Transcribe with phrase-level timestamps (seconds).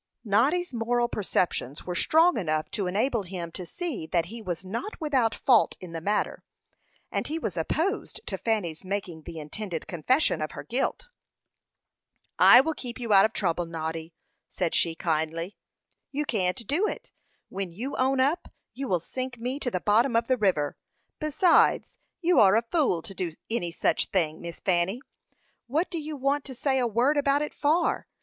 [0.25, 4.99] Noddy's moral perceptions were strong enough to enable him to see that he was not
[4.99, 6.43] without fault in the matter;
[7.11, 11.09] and he was opposed to Fanny's making the intended confession of her guilt.
[12.39, 14.15] "I will keep you out of trouble, Noddy,"
[14.49, 15.55] said she, kindly.
[16.11, 17.11] "You can't do it;
[17.49, 20.77] when you own up, you will sink me to the bottom of the river.
[21.19, 25.03] Besides, you are a fool to do any such thing, Miss Fanny.
[25.67, 28.07] What do you want to say a word about it for?